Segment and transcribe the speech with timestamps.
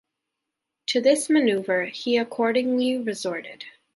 [0.87, 3.65] To this manoeuvre he accordingly resorted.